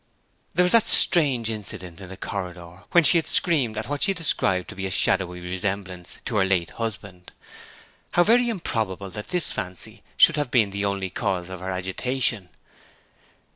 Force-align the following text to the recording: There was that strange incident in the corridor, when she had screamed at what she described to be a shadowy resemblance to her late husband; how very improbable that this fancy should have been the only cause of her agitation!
There 0.55 0.63
was 0.63 0.71
that 0.71 0.87
strange 0.87 1.47
incident 1.51 2.01
in 2.01 2.09
the 2.09 2.17
corridor, 2.17 2.85
when 2.89 3.03
she 3.03 3.19
had 3.19 3.27
screamed 3.27 3.77
at 3.77 3.87
what 3.87 4.01
she 4.01 4.15
described 4.15 4.67
to 4.69 4.75
be 4.75 4.87
a 4.87 4.89
shadowy 4.89 5.41
resemblance 5.41 6.17
to 6.25 6.37
her 6.37 6.43
late 6.43 6.71
husband; 6.71 7.31
how 8.13 8.23
very 8.23 8.49
improbable 8.49 9.11
that 9.11 9.27
this 9.27 9.53
fancy 9.53 10.01
should 10.17 10.37
have 10.37 10.49
been 10.49 10.71
the 10.71 10.85
only 10.85 11.11
cause 11.11 11.51
of 11.51 11.59
her 11.59 11.69
agitation! 11.69 12.49